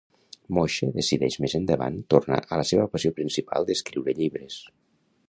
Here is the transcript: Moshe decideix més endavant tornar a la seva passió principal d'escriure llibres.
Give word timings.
Moshe 0.57 0.87
decideix 0.95 1.35
més 1.43 1.53
endavant 1.59 1.99
tornar 2.13 2.39
a 2.41 2.59
la 2.61 2.63
seva 2.71 2.87
passió 2.95 3.13
principal 3.21 3.69
d'escriure 3.69 4.17
llibres. 4.23 4.57